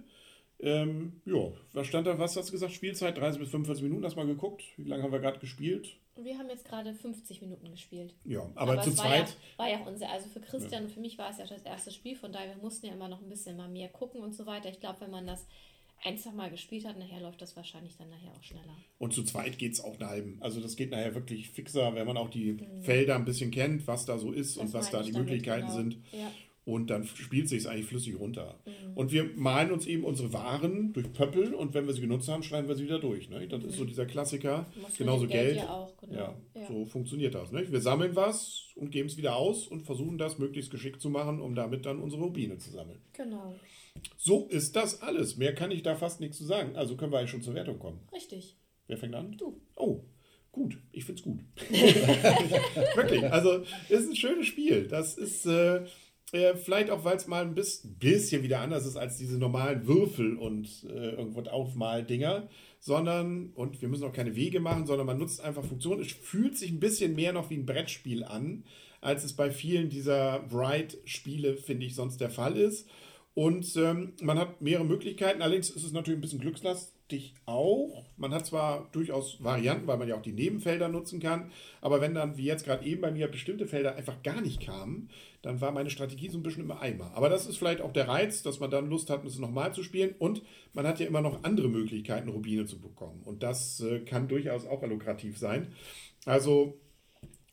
ähm, 0.64 1.22
ja, 1.26 1.52
was 1.74 1.88
stand 1.88 2.08
da, 2.08 2.18
was 2.18 2.36
hast 2.36 2.48
du 2.48 2.52
gesagt? 2.54 2.74
Spielzeit 2.74 3.18
30 3.18 3.40
bis 3.40 3.50
45 3.50 3.84
Minuten, 3.84 4.06
hast 4.06 4.14
du 4.16 4.20
mal 4.20 4.28
geguckt? 4.28 4.64
Wie 4.78 4.88
lange 4.88 5.04
haben 5.04 5.12
wir 5.12 5.20
gerade 5.20 5.40
gespielt? 5.40 5.98
Wir 6.16 6.38
haben 6.38 6.50
jetzt 6.50 6.66
gerade 6.66 6.94
50 6.94 7.42
Minuten 7.42 7.72
gespielt. 7.72 8.14
Ja, 8.24 8.50
aber, 8.56 8.82
zu 8.82 8.92
es 8.92 8.98
war 8.98 9.06
zweit. 9.06 9.30
Ja, 9.30 9.58
war 9.58 9.70
ja 9.70 9.82
auch 9.82 9.88
unser, 9.88 10.10
also 10.10 10.30
für 10.30 10.40
Christian 10.40 10.84
und 10.86 10.92
für 10.92 11.00
mich 11.00 11.18
war 11.18 11.30
es 11.32 11.40
ja 11.40 11.46
das 11.46 11.64
erste 11.64 11.92
Spiel, 11.92 12.16
von 12.16 12.32
daher 12.32 12.56
wir 12.56 12.62
mussten 12.62 12.86
ja 12.86 12.94
immer 12.94 13.10
noch 13.10 13.22
ein 13.22 13.30
bisschen 13.30 13.58
mal 13.58 13.68
mehr 13.68 13.90
gucken 13.90 14.22
und 14.22 14.34
so 14.34 14.46
weiter. 14.46 14.70
Ich 14.70 14.80
glaube, 14.80 15.02
wenn 15.02 15.12
man 15.12 15.28
das 15.28 15.46
ein, 16.04 16.18
zwei 16.18 16.32
Mal 16.32 16.50
gespielt 16.50 16.86
hat, 16.86 17.00
nachher 17.00 17.22
läuft 17.22 17.42
das 17.42 17.56
wahrscheinlich 17.56 17.96
dann 17.98 18.10
nachher 18.10 18.32
auch 18.38 18.44
schneller. 18.44 18.76
Und 19.00 19.14
zu 19.14 19.24
zweit 19.24 19.58
geht 19.58 19.74
es 19.74 19.84
auch 19.84 20.00
einen 20.00 20.10
halben. 20.10 20.38
Also 20.42 20.60
das 20.60 20.76
geht 20.76 20.92
nachher 20.92 21.16
wirklich 21.16 21.50
fixer, 21.50 21.96
wenn 21.96 22.06
man 22.06 22.18
auch 22.18 22.30
die 22.30 22.58
Felder 22.82 23.16
ein 23.16 23.26
bisschen 23.26 23.52
kennt, 23.52 23.88
was 23.88 24.06
da 24.06 24.18
so 24.18 24.32
ist 24.32 24.58
und 24.58 24.68
Mhm. 24.68 24.72
Das 24.74 24.86
was 24.86 24.92
da 24.92 25.02
die 25.02 25.14
Möglichkeiten 25.14 25.68
genau. 25.68 25.78
sind. 25.78 25.98
Ja. 26.12 26.32
Und 26.66 26.90
dann 26.90 27.06
spielt 27.06 27.50
sich 27.50 27.68
eigentlich 27.68 27.88
flüssig 27.88 28.18
runter. 28.18 28.58
Mhm. 28.66 28.94
Und 28.96 29.12
wir 29.12 29.26
malen 29.36 29.72
uns 29.72 29.86
eben 29.86 30.06
unsere 30.06 30.32
Waren 30.32 30.94
durch 30.94 31.12
Pöppel 31.12 31.54
und 31.54 31.74
wenn 31.74 31.86
wir 31.88 31.94
sie 31.94 32.00
genutzt 32.00 32.30
haben, 32.30 32.42
schreiben 32.42 32.70
wir 32.70 32.76
sie 32.76 32.86
wieder 32.86 33.00
durch. 33.00 33.30
Ne? 33.30 33.46
Das 33.50 33.64
ist 33.66 33.76
so 33.78 33.84
dieser 33.84 34.06
Klassiker. 34.06 34.66
Muss 34.82 34.96
Genauso 34.98 35.28
Geld 35.28 35.56
Geld. 35.56 35.58
ja 35.58 35.70
auch, 35.70 35.98
genau. 35.98 36.14
Ja, 36.14 36.36
Ja. 36.56 36.68
so 36.68 36.86
funktioniert 36.86 37.36
das. 37.36 37.52
Ne? 37.52 37.70
Wir 37.70 37.82
sammeln 37.82 38.16
was 38.16 38.68
und 38.76 38.92
geben 38.92 39.10
es 39.10 39.18
wieder 39.18 39.36
aus 39.36 39.68
und 39.68 39.82
versuchen 39.84 40.18
das 40.18 40.38
möglichst 40.40 40.72
geschickt 40.72 41.02
zu 41.02 41.10
machen, 41.10 41.42
um 41.42 41.54
damit 41.54 41.86
dann 41.86 42.00
unsere 42.00 42.22
Rubine 42.24 42.58
zu 42.60 42.72
sammeln. 42.72 43.02
Genau, 43.12 43.56
So 44.18 44.48
ist 44.48 44.76
das 44.78 45.02
alles. 45.02 45.36
Mehr 45.36 45.54
kann 45.54 45.70
ich 45.72 45.84
da 45.84 45.96
fast 45.96 46.22
nichts 46.22 46.38
zu 46.38 46.46
sagen. 46.46 46.78
Also 46.78 46.96
können 46.96 47.12
wir 47.12 47.20
eigentlich 47.20 47.32
schon 47.32 47.42
zur 47.42 47.56
Wertung 47.56 47.78
kommen. 47.78 48.00
richtig. 48.14 48.56
Wer 48.88 48.98
fängt 48.98 49.16
an? 49.16 49.36
Du. 49.38 49.60
Oh, 49.76 50.02
gut. 50.52 50.78
Ich 50.94 51.04
finde 51.06 51.20
es 51.20 51.24
gut. 51.26 51.40
Wirklich. 52.96 53.24
Also, 53.32 53.64
es 53.90 54.02
ist 54.02 54.10
ein 54.10 54.16
schönes 54.16 54.46
Spiel. 54.48 54.88
Das 54.88 55.16
ist 55.18 55.46
äh, 55.46 55.82
äh, 56.34 56.56
vielleicht 56.56 56.90
auch, 56.90 57.06
weil 57.06 57.16
es 57.16 57.28
mal 57.28 57.44
ein 57.44 57.54
bis, 57.54 57.84
bisschen 58.00 58.44
wieder 58.44 58.60
anders 58.60 58.86
ist 58.86 58.98
als 58.98 59.18
diese 59.18 59.38
normalen 59.38 59.88
Würfel 59.88 60.36
und 60.36 60.68
äh, 60.90 61.12
irgendwo 61.12 61.42
Aufmal-Dinger. 61.42 62.50
Sondern, 62.80 63.52
und 63.56 63.82
wir 63.82 63.88
müssen 63.88 64.04
auch 64.04 64.12
keine 64.12 64.36
Wege 64.36 64.60
machen, 64.60 64.86
sondern 64.86 65.08
man 65.08 65.18
nutzt 65.18 65.42
einfach 65.42 65.64
Funktionen. 65.64 66.02
Es 66.02 66.12
fühlt 66.12 66.58
sich 66.58 66.70
ein 66.70 66.82
bisschen 66.82 67.16
mehr 67.16 67.32
noch 67.32 67.50
wie 67.50 67.56
ein 67.56 67.66
Brettspiel 67.66 68.26
an, 68.26 68.66
als 69.00 69.24
es 69.24 69.34
bei 69.34 69.52
vielen 69.52 69.90
dieser 69.90 70.40
Bright-Spiele, 70.50 71.56
finde 71.56 71.86
ich, 71.86 71.96
sonst 71.96 72.20
der 72.20 72.30
Fall 72.30 72.58
ist. 72.58 72.90
Und 73.36 73.76
ähm, 73.78 74.14
man 74.22 74.38
hat 74.38 74.62
mehrere 74.62 74.86
Möglichkeiten. 74.86 75.42
Allerdings 75.42 75.70
ist 75.70 75.84
es 75.84 75.92
natürlich 75.92 76.18
ein 76.18 76.22
bisschen 76.22 76.40
glückslastig 76.40 77.36
auch. 77.46 78.04
Man 78.18 78.34
hat 78.34 78.46
zwar 78.46 78.90
durchaus 78.92 79.42
Varianten, 79.44 79.88
weil 79.88 79.98
man 79.98 80.08
ja 80.08 80.16
auch 80.16 80.22
die 80.22 80.34
Nebenfelder 80.34 80.90
nutzen 80.90 81.20
kann. 81.20 81.52
Aber 81.80 82.02
wenn 82.02 82.14
dann, 82.14 82.38
wie 82.38 82.44
jetzt 82.44 82.66
gerade 82.66 82.86
eben 82.86 83.02
bei 83.02 83.12
mir, 83.12 83.28
bestimmte 83.28 83.66
Felder 83.66 83.96
einfach 83.96 84.22
gar 84.24 84.42
nicht 84.42 84.62
kamen, 84.62 85.10
dann 85.44 85.60
war 85.60 85.72
meine 85.72 85.90
Strategie 85.90 86.30
so 86.30 86.38
ein 86.38 86.44
bisschen 86.44 86.64
im 86.64 86.72
Eimer. 86.72 87.12
Aber 87.16 87.30
das 87.30 87.46
ist 87.46 87.58
vielleicht 87.58 87.82
auch 87.82 87.92
der 87.92 88.08
Reiz, 88.08 88.44
dass 88.44 88.62
man 88.62 88.72
dann 88.72 88.90
Lust 88.90 89.10
hat, 89.10 89.26
es 89.26 89.40
nochmal 89.40 89.74
zu 89.74 89.84
spielen. 89.84 90.16
Und 90.18 90.42
man 90.72 90.88
hat 90.88 91.02
ja 91.02 91.06
immer 91.06 91.22
noch 91.22 91.44
andere 91.44 91.68
Möglichkeiten, 91.68 92.30
Rubine 92.30 92.66
zu 92.66 92.80
bekommen. 92.80 93.22
Und 93.24 93.44
das 93.44 93.82
äh, 93.82 94.00
kann 94.00 94.30
durchaus 94.30 94.66
auch 94.66 94.82
lukrativ 94.84 95.38
sein. 95.38 95.74
Also 96.26 96.80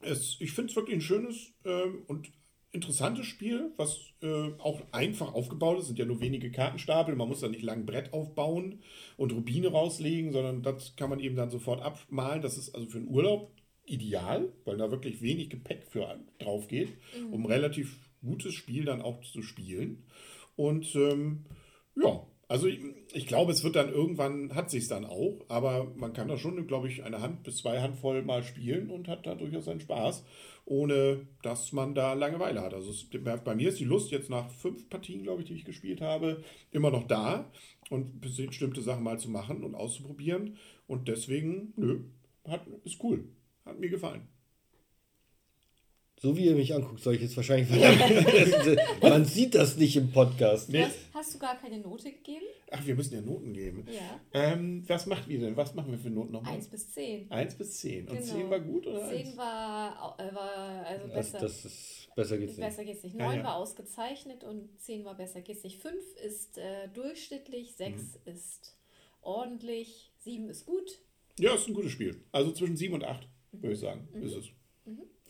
es, 0.03 0.37
ich 0.39 0.53
finde 0.53 0.71
es 0.71 0.77
wirklich 0.77 0.99
ein 0.99 1.01
schönes 1.01 1.53
ähm, 1.65 2.05
und 2.07 2.31
interessantes 2.71 3.27
Spiel, 3.27 3.73
was 3.77 3.99
äh, 4.23 4.53
auch 4.59 4.81
einfach 4.93 5.35
aufgebaut 5.35 5.79
ist. 5.79 5.83
Es 5.83 5.89
sind 5.89 5.99
ja 5.99 6.05
nur 6.05 6.21
wenige 6.21 6.53
Kartenstapel. 6.53 7.17
Man 7.17 7.27
muss 7.27 7.41
da 7.41 7.49
nicht 7.49 7.63
lang 7.63 7.87
Brett 7.87 8.13
aufbauen 8.13 8.83
und 9.17 9.33
Rubine 9.33 9.67
rauslegen, 9.67 10.31
sondern 10.31 10.63
das 10.63 10.95
kann 10.95 11.11
man 11.11 11.19
eben 11.19 11.35
dann 11.35 11.51
sofort 11.51 11.83
abmalen. 11.83 12.41
Das 12.41 12.57
ist 12.57 12.73
also 12.73 12.87
für 12.87 12.99
einen 12.99 13.09
Urlaub 13.09 13.51
ideal, 13.91 14.53
weil 14.65 14.77
da 14.77 14.91
wirklich 14.91 15.23
wenig 15.23 15.51
Gepäck 15.51 15.87
für 15.87 16.19
drauf 16.39 16.69
geht, 16.69 16.89
um 17.31 17.43
ein 17.43 17.51
relativ 17.51 17.99
gutes 18.23 18.55
Spiel 18.55 18.85
dann 18.85 19.03
auch 19.03 19.21
zu 19.23 19.43
spielen. 19.43 20.05
Und 20.57 20.95
ähm, 20.95 21.45
ja, 21.97 22.27
also 22.51 22.67
ich, 22.67 22.81
ich 23.13 23.27
glaube, 23.29 23.53
es 23.53 23.63
wird 23.63 23.77
dann 23.77 23.93
irgendwann, 23.93 24.55
hat 24.57 24.71
sich 24.71 24.89
dann 24.89 25.05
auch, 25.05 25.39
aber 25.47 25.93
man 25.95 26.13
kann 26.13 26.27
da 26.27 26.37
schon, 26.37 26.67
glaube 26.67 26.89
ich, 26.89 27.05
eine 27.05 27.23
Hand 27.23 27.45
bis 27.45 27.59
zwei 27.59 27.81
Handvoll 27.81 28.23
mal 28.23 28.43
spielen 28.43 28.91
und 28.91 29.07
hat 29.07 29.25
da 29.25 29.37
durchaus 29.37 29.67
seinen 29.67 29.81
Spaß, 29.81 30.25
ohne 30.65 31.29
dass 31.43 31.73
man 31.73 31.95
da 31.95 32.13
Langeweile 32.15 32.61
hat. 32.61 32.75
Also 32.75 32.91
es, 32.91 33.09
bei 33.45 33.55
mir 33.55 33.69
ist 33.69 33.79
die 33.79 33.85
Lust 33.85 34.11
jetzt 34.11 34.31
nach 34.31 34.51
fünf 34.51 34.89
Partien, 34.91 35.23
glaube 35.23 35.43
ich, 35.43 35.49
die 35.49 35.55
ich 35.55 35.65
gespielt 35.65 36.01
habe, 36.01 36.43
immer 36.73 36.91
noch 36.91 37.07
da 37.07 37.51
und 37.89 38.21
bestimmte 38.21 38.83
Sachen 38.83 39.05
mal 39.05 39.21
zu 39.21 39.31
machen 39.31 39.63
und 39.63 39.77
auszuprobieren. 39.77 40.57
Und 40.89 41.07
deswegen, 41.07 41.73
nö, 41.77 42.01
hat, 42.49 42.67
ist 42.85 43.03
cool. 43.05 43.29
Hat 43.65 43.79
mir 43.79 43.89
gefallen. 43.91 44.27
So 46.23 46.37
wie 46.37 46.45
ihr 46.45 46.55
mich 46.55 46.75
anguckt, 46.75 47.01
soll 47.01 47.15
ich 47.15 47.23
jetzt 47.23 47.37
wahrscheinlich. 47.39 47.71
Man 49.03 49.25
sieht 49.25 49.55
das 49.55 49.79
nicht 49.79 49.97
im 49.97 50.13
Podcast. 50.13 50.69
Nee. 50.69 50.83
Hast, 50.85 50.99
hast 51.15 51.35
du 51.35 51.39
gar 51.39 51.57
keine 51.59 51.79
Note 51.79 52.13
gegeben? 52.13 52.45
Ach, 52.71 52.85
wir 52.87 52.95
müssen 52.95 53.15
ja 53.15 53.23
Noten 53.23 53.55
geben. 53.55 53.87
Ja. 53.91 54.21
Ähm, 54.35 54.85
was 54.87 55.07
macht 55.07 55.29
ihr 55.29 55.41
denn? 55.41 55.57
Was 55.57 55.75
machen 55.75 55.93
wir 55.93 55.99
für 55.99 56.11
Noten 56.11 56.33
nochmal? 56.33 56.53
1 56.53 56.69
bis 56.69 56.91
10. 56.93 57.31
1 57.31 57.55
bis 57.55 57.79
10. 57.79 58.07
Und 58.09 58.19
Genau. 58.19 58.35
10 58.35 58.51
war 58.51 58.61
gut 58.61 58.87
oder? 58.87 59.09
10 59.09 59.29
eins? 59.29 59.37
war, 59.39 60.15
äh, 60.19 60.35
war 60.35 60.85
also 60.87 61.07
Das, 61.07 61.15
besser. 61.33 61.39
das 61.39 61.65
ist, 61.65 62.09
besser 62.15 62.37
geht's 62.37 62.57
nicht. 62.59 62.67
Besser 62.69 62.85
geht's 62.85 63.03
nicht. 63.03 63.17
Ja, 63.17 63.27
9 63.27 63.39
ja. 63.39 63.45
war 63.45 63.57
ausgezeichnet 63.57 64.45
und 64.45 64.79
10 64.79 65.07
war 65.07 65.17
besser 65.17 65.41
geht's 65.41 65.65
nicht. 65.65 65.81
5 65.81 65.95
ist 66.23 66.59
äh, 66.59 66.89
durchschnittlich, 66.93 67.77
6 67.77 68.03
Mhm. 68.03 68.19
ist 68.31 68.77
ordentlich, 69.23 70.13
7 70.19 70.51
ist 70.51 70.67
gut. 70.67 70.99
Ja, 71.39 71.55
ist 71.55 71.67
ein 71.67 71.73
gutes 71.75 71.93
Spiel. 71.93 72.23
Also 72.31 72.53
zwischen 72.53 72.77
7 72.77 72.93
und 72.93 73.05
8, 73.05 73.27
würde 73.53 73.73
ich 73.73 73.81
sagen, 73.81 74.09
ist 74.23 74.37
es. 74.37 74.51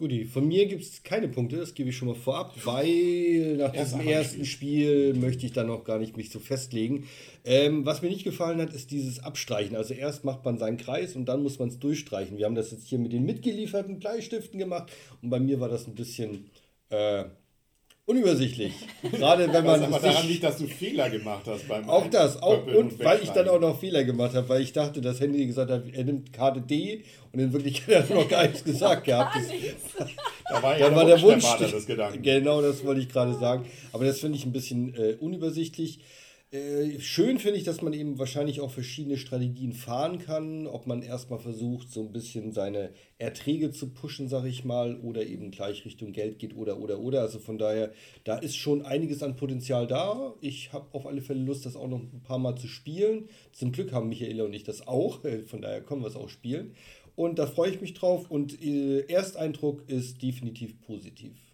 Guti, 0.01 0.25
von 0.25 0.49
mir 0.49 0.67
gibt 0.67 0.83
es 0.83 1.03
keine 1.03 1.29
Punkte, 1.29 1.59
das 1.59 1.75
gebe 1.75 1.91
ich 1.91 1.97
schon 1.97 2.09
mal 2.09 2.15
vorab, 2.15 2.55
weil 2.65 3.59
nach 3.59 3.75
Erst 3.75 3.95
diesem 3.95 4.09
ersten 4.09 4.45
Spiel 4.47 5.13
möchte 5.13 5.45
ich 5.45 5.53
dann 5.53 5.67
noch 5.67 5.85
gar 5.85 5.99
nicht 5.99 6.17
mich 6.17 6.31
so 6.31 6.39
festlegen. 6.39 7.07
Ähm, 7.45 7.85
was 7.85 8.01
mir 8.01 8.09
nicht 8.09 8.25
gefallen 8.25 8.63
hat, 8.63 8.73
ist 8.73 8.91
dieses 8.91 9.23
Abstreichen. 9.23 9.77
Also 9.77 9.93
erst 9.93 10.25
macht 10.25 10.43
man 10.45 10.57
seinen 10.57 10.79
Kreis 10.79 11.17
und 11.17 11.27
dann 11.27 11.43
muss 11.43 11.59
man 11.59 11.69
es 11.69 11.79
durchstreichen. 11.79 12.39
Wir 12.39 12.47
haben 12.47 12.55
das 12.55 12.71
jetzt 12.71 12.89
hier 12.89 12.99
mit 12.99 13.13
den 13.13 13.27
mitgelieferten 13.27 13.99
Bleistiften 13.99 14.59
gemacht 14.59 14.91
und 15.21 15.29
bei 15.29 15.39
mir 15.39 15.61
war 15.61 15.69
das 15.69 15.87
ein 15.87 15.95
bisschen 15.95 16.51
äh, 16.89 17.25
unübersichtlich. 18.11 18.73
Gerade 19.13 19.45
wenn 19.45 19.65
Was 19.65 19.81
man 19.81 19.85
aber 19.85 19.97
es 19.97 20.03
daran 20.03 20.23
nicht- 20.23 20.29
liegt, 20.31 20.45
dass 20.45 20.57
du 20.59 20.67
Fehler 20.67 21.09
gemacht 21.11 21.43
hast 21.47 21.67
beim 21.69 21.89
Auch 21.89 22.07
das, 22.11 22.43
auch, 22.43 22.59
Einpöppeln 22.59 22.77
und 22.77 23.05
weil 23.05 23.23
ich 23.23 23.31
dann 23.31 23.49
auch 23.49 23.61
noch 23.61 23.79
Fehler 23.81 24.05
gemacht 24.05 24.35
habe, 24.35 24.49
weil 24.49 24.63
ich 24.63 24.73
dachte, 24.73 25.01
dass 25.01 25.21
Henry 25.21 25.47
gesagt 25.47 25.71
hat, 25.71 25.85
er 25.93 26.05
nimmt 26.05 26.33
Karte 26.33 26.61
D 26.61 27.03
und 27.33 27.41
in 27.41 27.53
Wirklichkeit 27.53 27.97
hat 28.05 28.11
er 28.11 28.17
noch 28.17 28.29
gar 28.29 28.43
nichts 28.43 28.65
gesagt 28.65 29.05
gehabt. 29.05 29.37
Das, 29.37 30.09
Da 30.49 30.63
war 30.63 30.79
ja 30.79 30.91
da 30.91 30.97
war 30.97 31.05
der 31.05 31.23
Wunsch. 31.23 31.45
Vater 31.45 31.69
des 31.69 31.87
Gedanken. 31.87 32.23
Genau, 32.23 32.61
das 32.61 32.85
wollte 32.85 33.01
ich 33.01 33.09
gerade 33.09 33.35
sagen. 33.35 33.65
Aber 33.93 34.05
das 34.05 34.19
finde 34.19 34.37
ich 34.37 34.45
ein 34.45 34.53
bisschen 34.53 34.95
äh, 34.97 35.15
unübersichtlich. 35.21 36.01
Äh, 36.53 36.99
schön 36.99 37.39
finde 37.39 37.59
ich, 37.59 37.65
dass 37.65 37.81
man 37.81 37.93
eben 37.93 38.19
wahrscheinlich 38.19 38.61
auch 38.61 38.73
verschiedene 38.73 39.17
Strategien 39.19 39.73
fahren 39.73 40.19
kann. 40.19 40.67
Ob 40.67 40.85
man 40.85 41.01
erstmal 41.03 41.39
versucht, 41.39 41.93
so 41.93 42.01
ein 42.01 42.13
bisschen 42.13 42.53
seine 42.53 42.91
Erträge 43.19 43.71
zu 43.71 43.91
pushen, 43.91 44.27
sag 44.27 44.45
ich 44.45 44.65
mal, 44.65 44.97
oder 44.99 45.25
eben 45.25 45.53
gleich 45.53 45.85
Richtung 45.85 46.13
Geld 46.13 46.41
geht 46.41 46.57
oder, 46.57 46.81
oder, 46.81 46.99
oder. 46.99 47.21
Also 47.21 47.39
von 47.39 47.57
daher, 47.57 47.93
da 48.25 48.37
ist 48.37 48.57
schon 48.57 48.83
einiges 48.83 49.23
an 49.23 49.37
Potenzial 49.37 49.87
da. 49.87 50.35
Ich 50.41 50.73
habe 50.73 50.89
auf 50.93 51.07
alle 51.07 51.23
Fälle 51.23 51.41
Lust, 51.41 51.67
das 51.67 51.77
auch 51.77 51.87
noch 51.87 52.01
ein 52.01 52.23
paar 52.25 52.41
Mal 52.41 52.57
zu 52.57 52.67
spielen. 52.67 53.29
Zum 53.53 53.71
Glück 53.71 53.93
haben 53.93 54.09
Michaela 54.09 54.43
und 54.43 54.53
ich 54.53 54.65
das 54.65 54.89
auch. 54.89 55.21
Von 55.47 55.63
daher 55.63 55.83
können 55.83 56.03
wir 56.03 56.09
es 56.09 56.17
auch 56.17 56.29
spielen. 56.29 56.75
Und 57.15 57.39
da 57.39 57.47
freue 57.47 57.71
ich 57.71 57.81
mich 57.81 57.95
drauf. 57.95 58.29
Und 58.29 58.61
äh, 58.61 59.03
Ersteindruck 59.03 59.89
ist 59.89 60.21
definitiv 60.21 60.81
positiv. 60.81 61.50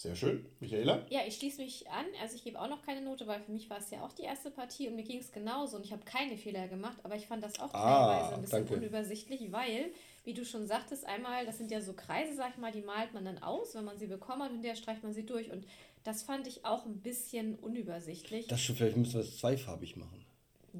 Sehr 0.00 0.14
schön. 0.14 0.46
Michaela? 0.60 1.04
Ja, 1.10 1.22
ich 1.26 1.34
schließe 1.34 1.60
mich 1.60 1.90
an. 1.90 2.06
Also 2.22 2.36
ich 2.36 2.44
gebe 2.44 2.60
auch 2.60 2.68
noch 2.68 2.82
keine 2.86 3.00
Note, 3.00 3.26
weil 3.26 3.40
für 3.40 3.50
mich 3.50 3.68
war 3.68 3.78
es 3.78 3.90
ja 3.90 4.04
auch 4.04 4.12
die 4.12 4.22
erste 4.22 4.48
Partie 4.52 4.86
und 4.88 4.94
mir 4.94 5.02
ging 5.02 5.18
es 5.18 5.32
genauso 5.32 5.76
und 5.76 5.84
ich 5.84 5.90
habe 5.92 6.04
keine 6.04 6.36
Fehler 6.36 6.68
gemacht, 6.68 6.98
aber 7.02 7.16
ich 7.16 7.26
fand 7.26 7.42
das 7.42 7.58
auch 7.58 7.74
Ah, 7.74 8.06
teilweise 8.06 8.34
ein 8.36 8.40
bisschen 8.42 8.58
danke. 8.66 8.74
unübersichtlich, 8.76 9.50
weil, 9.50 9.90
wie 10.22 10.34
du 10.34 10.44
schon 10.44 10.68
sagtest, 10.68 11.04
einmal, 11.04 11.44
das 11.46 11.58
sind 11.58 11.72
ja 11.72 11.80
so 11.80 11.94
Kreise, 11.94 12.36
sag 12.36 12.52
ich 12.52 12.58
mal, 12.58 12.70
die 12.70 12.80
malt 12.82 13.12
man 13.12 13.24
dann 13.24 13.38
aus, 13.42 13.74
wenn 13.74 13.84
man 13.84 13.98
sie 13.98 14.06
bekommen 14.06 14.44
hat 14.44 14.52
und 14.52 14.62
der 14.62 14.76
streicht 14.76 15.02
man 15.02 15.12
sie 15.12 15.26
durch 15.26 15.50
und 15.50 15.66
das 16.04 16.22
fand 16.22 16.46
ich 16.46 16.64
auch 16.64 16.86
ein 16.86 17.00
bisschen 17.00 17.56
unübersichtlich. 17.56 18.46
Das 18.46 18.62
schon, 18.62 18.76
vielleicht 18.76 18.96
müssen 18.96 19.14
wir 19.14 19.20
es 19.22 19.36
zweifarbig 19.38 19.96
machen. 19.96 20.24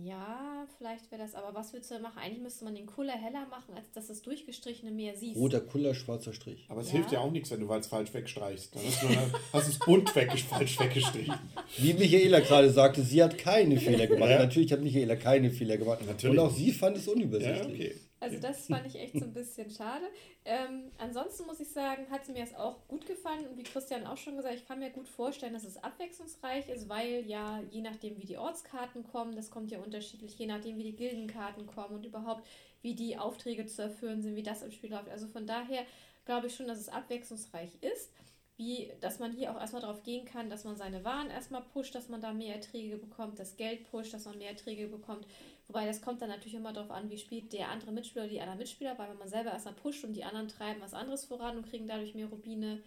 Ja, 0.04 0.66
vielleicht 0.78 1.10
wäre 1.10 1.22
das, 1.22 1.34
aber 1.34 1.54
was 1.54 1.72
würdest 1.72 1.90
du 1.90 1.94
da 1.96 2.00
machen? 2.00 2.18
Eigentlich 2.18 2.42
müsste 2.42 2.64
man 2.64 2.74
den 2.74 2.86
Kuller 2.86 3.12
heller 3.12 3.46
machen, 3.50 3.74
als 3.74 3.90
dass 3.92 4.06
das 4.08 4.22
durchgestrichene 4.22 4.90
mehr 4.90 5.16
siehst. 5.16 5.36
Roter 5.36 5.60
Kuller, 5.60 5.94
schwarzer 5.94 6.32
Strich. 6.32 6.66
Aber 6.68 6.80
es 6.80 6.88
Ja. 6.88 6.94
hilft 6.94 7.12
ja 7.12 7.20
auch 7.20 7.30
nichts, 7.30 7.50
wenn 7.50 7.60
du 7.60 7.72
es 7.72 7.86
falsch 7.86 8.12
wegstreichst. 8.14 8.74
Dann 8.74 8.82
hast 8.84 9.02
du, 9.02 9.08
hast 9.52 9.68
es 9.68 9.78
bunt 9.78 10.14
weg, 10.16 10.30
falsch 10.48 10.78
weggestrichen. 10.80 11.34
Wie 11.78 11.94
Michaela 11.94 12.40
gerade 12.40 12.70
sagte, 12.70 13.02
sie 13.02 13.22
hat 13.22 13.36
keine 13.38 13.78
Fehler 13.78 14.06
gemacht. 14.06 14.30
Ja. 14.30 14.38
Natürlich 14.38 14.72
hat 14.72 14.80
Michaela 14.82 15.16
keine 15.16 15.50
Fehler 15.50 15.76
gemacht. 15.76 16.00
Natürlich 16.06 16.38
Und 16.38 16.44
auch 16.46 16.50
sie 16.54 16.72
fand 16.72 16.96
es 16.96 17.06
Ja, 17.06 17.12
unübersichtlich. 17.12 17.66
okay. 17.92 17.94
Also 18.20 18.38
das 18.40 18.66
fand 18.66 18.86
ich 18.86 18.96
echt 18.96 19.18
so 19.18 19.24
ein 19.24 19.32
bisschen 19.34 19.70
schade. 19.70 20.04
Ähm, 20.44 20.90
ansonsten 20.98 21.46
muss 21.46 21.60
ich 21.60 21.68
sagen, 21.68 22.06
hat 22.10 22.28
mir 22.28 22.42
es 22.42 22.54
auch 22.54 22.86
gut 22.88 23.06
gefallen 23.06 23.46
und 23.46 23.56
wie 23.56 23.62
Christian 23.62 24.06
auch 24.06 24.16
schon 24.16 24.36
gesagt, 24.36 24.56
ich 24.56 24.66
kann 24.66 24.80
mir 24.80 24.90
gut 24.90 25.08
vorstellen, 25.08 25.52
dass 25.52 25.64
es 25.64 25.82
abwechslungsreich 25.82 26.68
ist, 26.68 26.88
weil 26.88 27.24
ja 27.26 27.62
je 27.70 27.82
nachdem 27.82 28.18
wie 28.18 28.26
die 28.26 28.38
Ortskarten 28.38 29.04
kommen, 29.04 29.36
das 29.36 29.50
kommt 29.50 29.70
ja 29.70 29.78
unterschiedlich, 29.78 30.38
je 30.38 30.46
nachdem 30.46 30.78
wie 30.78 30.84
die 30.84 30.96
Gildenkarten 30.96 31.66
kommen 31.66 31.96
und 31.96 32.06
überhaupt 32.06 32.46
wie 32.82 32.94
die 32.94 33.18
Aufträge 33.18 33.66
zu 33.66 33.82
erfüllen 33.82 34.22
sind, 34.22 34.36
wie 34.36 34.42
das 34.42 34.62
im 34.62 34.72
Spiel 34.72 34.90
läuft. 34.90 35.08
Also 35.08 35.26
von 35.26 35.46
daher 35.46 35.84
glaube 36.24 36.48
ich 36.48 36.54
schon, 36.54 36.68
dass 36.68 36.78
es 36.78 36.88
abwechslungsreich 36.88 37.70
ist. 37.80 38.12
Wie, 38.56 38.90
dass 39.00 39.20
man 39.20 39.30
hier 39.30 39.52
auch 39.52 39.60
erstmal 39.60 39.82
darauf 39.82 40.02
gehen 40.02 40.24
kann, 40.24 40.50
dass 40.50 40.64
man 40.64 40.74
seine 40.74 41.04
Waren 41.04 41.30
erstmal 41.30 41.62
pusht, 41.62 41.94
dass 41.94 42.08
man 42.08 42.20
da 42.20 42.32
mehr 42.32 42.56
Erträge 42.56 42.96
bekommt, 42.96 43.38
das 43.38 43.56
Geld 43.56 43.88
pusht, 43.88 44.12
dass 44.12 44.24
man 44.24 44.36
mehr 44.36 44.50
Erträge 44.50 44.88
bekommt. 44.88 45.24
Wobei 45.68 45.84
das 45.84 46.00
kommt 46.00 46.22
dann 46.22 46.30
natürlich 46.30 46.54
immer 46.54 46.72
darauf 46.72 46.90
an, 46.90 47.10
wie 47.10 47.18
spielt 47.18 47.52
der 47.52 47.68
andere 47.68 47.92
Mitspieler 47.92 48.24
oder 48.24 48.32
die 48.32 48.40
anderen 48.40 48.58
Mitspieler, 48.58 48.98
weil 48.98 49.10
wenn 49.10 49.18
man 49.18 49.28
selber 49.28 49.50
erstmal 49.52 49.74
pusht 49.74 50.02
und 50.02 50.14
die 50.14 50.24
anderen 50.24 50.48
treiben 50.48 50.80
was 50.80 50.94
anderes 50.94 51.26
voran 51.26 51.58
und 51.58 51.68
kriegen 51.68 51.86
dadurch 51.86 52.14
mehr 52.14 52.26
Rubine, 52.26 52.82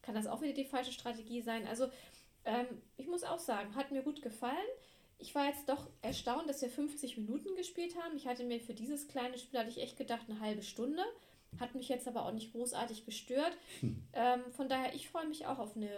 kann 0.00 0.14
das 0.14 0.26
auch 0.26 0.40
wieder 0.40 0.54
die 0.54 0.64
falsche 0.64 0.92
Strategie 0.92 1.42
sein. 1.42 1.66
Also 1.66 1.88
ähm, 2.46 2.66
ich 2.96 3.06
muss 3.06 3.22
auch 3.22 3.38
sagen, 3.38 3.74
hat 3.74 3.92
mir 3.92 4.02
gut 4.02 4.22
gefallen. 4.22 4.56
Ich 5.18 5.34
war 5.34 5.46
jetzt 5.46 5.68
doch 5.68 5.88
erstaunt, 6.00 6.48
dass 6.48 6.62
wir 6.62 6.70
50 6.70 7.18
Minuten 7.18 7.54
gespielt 7.54 7.94
haben. 8.02 8.16
Ich 8.16 8.26
hatte 8.26 8.44
mir 8.44 8.60
für 8.60 8.74
dieses 8.74 9.08
kleine 9.08 9.38
Spiel, 9.38 9.60
hatte 9.60 9.70
ich 9.70 9.80
echt 9.80 9.98
gedacht, 9.98 10.26
eine 10.28 10.40
halbe 10.40 10.62
Stunde. 10.62 11.02
Hat 11.60 11.74
mich 11.74 11.90
jetzt 11.90 12.08
aber 12.08 12.24
auch 12.24 12.32
nicht 12.32 12.52
großartig 12.52 13.04
gestört. 13.04 13.56
Ähm, 14.14 14.40
von 14.52 14.68
daher, 14.68 14.94
ich 14.94 15.08
freue 15.08 15.26
mich 15.26 15.46
auch 15.46 15.58
auf, 15.58 15.74
eine, 15.74 15.88